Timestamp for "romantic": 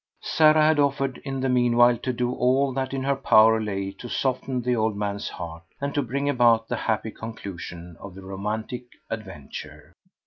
8.23-8.85